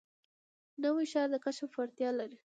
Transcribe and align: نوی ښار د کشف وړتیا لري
نوی 0.83 1.05
ښار 1.11 1.27
د 1.31 1.35
کشف 1.45 1.69
وړتیا 1.75 2.09
لري 2.19 2.39